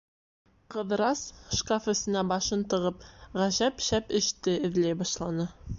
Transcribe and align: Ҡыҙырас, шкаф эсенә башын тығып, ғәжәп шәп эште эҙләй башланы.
Ҡыҙырас, 0.75 1.21
шкаф 1.59 1.85
эсенә 1.95 2.25
башын 2.33 2.67
тығып, 2.73 3.07
ғәжәп 3.39 3.87
шәп 3.91 4.13
эште 4.23 4.61
эҙләй 4.71 5.03
башланы. 5.05 5.53